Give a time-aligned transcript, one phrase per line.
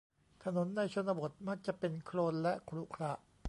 [0.43, 3.13] ถนนในชนบทมักจะเป็นโคลนและขรุขระ